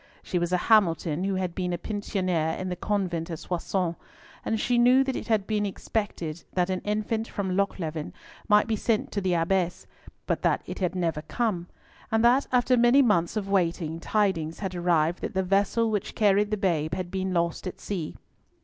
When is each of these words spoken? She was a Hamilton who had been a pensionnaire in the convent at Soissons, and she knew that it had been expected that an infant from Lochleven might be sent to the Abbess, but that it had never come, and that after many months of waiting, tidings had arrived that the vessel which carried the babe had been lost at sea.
She 0.23 0.39
was 0.39 0.51
a 0.51 0.57
Hamilton 0.57 1.25
who 1.25 1.35
had 1.35 1.53
been 1.53 1.73
a 1.73 1.77
pensionnaire 1.77 2.57
in 2.57 2.69
the 2.69 2.75
convent 2.75 3.29
at 3.29 3.37
Soissons, 3.37 3.95
and 4.43 4.59
she 4.59 4.79
knew 4.79 5.03
that 5.03 5.15
it 5.15 5.27
had 5.27 5.45
been 5.45 5.63
expected 5.63 6.43
that 6.53 6.71
an 6.71 6.79
infant 6.81 7.27
from 7.27 7.55
Lochleven 7.55 8.11
might 8.47 8.65
be 8.65 8.75
sent 8.75 9.11
to 9.11 9.21
the 9.21 9.35
Abbess, 9.35 9.85
but 10.25 10.41
that 10.41 10.63
it 10.65 10.79
had 10.79 10.95
never 10.95 11.21
come, 11.21 11.67
and 12.11 12.25
that 12.25 12.47
after 12.51 12.75
many 12.75 13.03
months 13.03 13.37
of 13.37 13.47
waiting, 13.47 13.99
tidings 13.99 14.57
had 14.57 14.73
arrived 14.73 15.21
that 15.21 15.35
the 15.35 15.43
vessel 15.43 15.91
which 15.91 16.15
carried 16.15 16.49
the 16.49 16.57
babe 16.57 16.95
had 16.95 17.11
been 17.11 17.31
lost 17.31 17.67
at 17.67 17.79
sea. 17.79 18.15